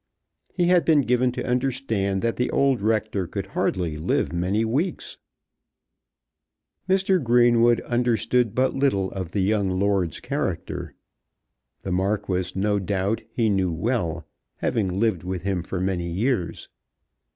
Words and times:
He 0.55 0.65
had 0.65 0.83
been 0.83 1.01
given 1.01 1.31
to 1.33 1.45
understand 1.45 2.23
that 2.23 2.35
the 2.37 2.49
old 2.49 2.81
rector 2.81 3.27
could 3.27 3.45
hardly 3.45 3.97
live 3.97 4.33
many 4.33 4.65
weeks. 4.65 5.19
Mr. 6.89 7.23
Greenwood 7.23 7.81
understood 7.81 8.55
but 8.55 8.73
little 8.73 9.11
of 9.11 9.31
the 9.31 9.41
young 9.43 9.69
lord's 9.69 10.19
character. 10.19 10.95
The 11.81 11.91
Marquis, 11.91 12.53
no 12.55 12.79
doubt, 12.79 13.21
he 13.31 13.47
knew 13.47 13.71
well, 13.71 14.25
having 14.55 14.99
lived 14.99 15.23
with 15.23 15.43
him 15.43 15.61
for 15.61 15.79
many 15.79 16.09
years. 16.09 16.67